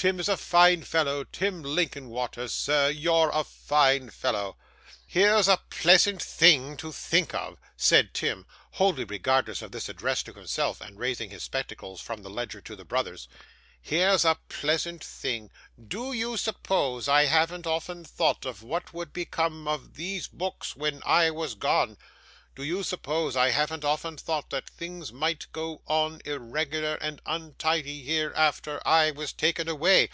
[0.00, 1.24] Tim is a fine fellow.
[1.24, 4.56] Tim Linkinwater, sir you're a fine fellow.'
[5.06, 10.32] 'Here's a pleasant thing to think of!' said Tim, wholly regardless of this address to
[10.32, 13.28] himself, and raising his spectacles from the ledger to the brothers.
[13.82, 15.50] 'Here's a pleasant thing.
[15.86, 21.02] Do you suppose I haven't often thought of what would become of these books when
[21.04, 21.98] I was gone?
[22.56, 28.02] Do you suppose I haven't often thought that things might go on irregular and untidy
[28.02, 30.10] here, after I was taken away?